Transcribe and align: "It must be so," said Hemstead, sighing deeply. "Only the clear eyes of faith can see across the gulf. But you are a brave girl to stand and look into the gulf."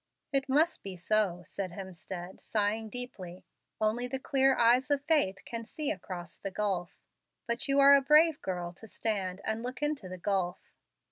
"It 0.33 0.49
must 0.49 0.81
be 0.81 0.95
so," 0.95 1.43
said 1.45 1.73
Hemstead, 1.73 2.41
sighing 2.41 2.89
deeply. 2.89 3.45
"Only 3.79 4.07
the 4.07 4.17
clear 4.17 4.57
eyes 4.57 4.89
of 4.89 5.05
faith 5.05 5.37
can 5.45 5.63
see 5.63 5.91
across 5.91 6.39
the 6.39 6.49
gulf. 6.49 7.03
But 7.45 7.67
you 7.67 7.79
are 7.79 7.93
a 7.93 8.01
brave 8.01 8.41
girl 8.41 8.73
to 8.73 8.87
stand 8.87 9.41
and 9.45 9.61
look 9.61 9.83
into 9.83 10.09
the 10.09 10.17
gulf." 10.17 10.71